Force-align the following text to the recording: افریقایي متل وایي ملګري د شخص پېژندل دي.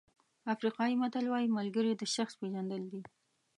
افریقایي 0.53 0.95
متل 1.01 1.25
وایي 1.29 1.47
ملګري 1.57 1.91
د 1.95 2.03
شخص 2.15 2.33
پېژندل 2.41 2.83
دي. 2.91 3.01